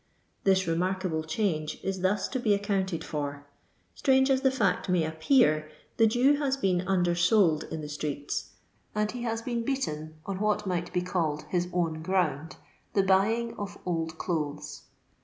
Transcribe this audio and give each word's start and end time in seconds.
This 0.45 0.65
remarkable 0.65 1.21
change 1.23 1.77
is 1.83 2.01
thus 2.01 2.27
to 2.29 2.39
be 2.39 2.55
accounted 2.55 3.03
for. 3.03 3.45
Strange 3.93 4.31
as 4.31 4.41
the 4.41 4.49
fact 4.49 4.89
may 4.89 5.03
appear, 5.03 5.69
the 5.97 6.07
Jew 6.07 6.37
haa 6.39 6.59
been 6.59 6.81
undersold 6.87 7.65
in 7.65 7.81
the 7.81 7.87
streets, 7.87 8.49
and 8.95 9.11
he 9.11 9.21
has 9.21 9.43
been 9.43 9.63
beaten 9.63 10.15
on 10.25 10.39
what 10.39 10.65
might 10.65 10.91
be 10.91 11.03
called 11.03 11.43
his 11.49 11.67
own 11.71 12.01
ground— 12.01 12.55
the 12.95 13.03
buying 13.03 13.53
of 13.59 13.77
old 13.85 14.17
clothes. 14.17 14.85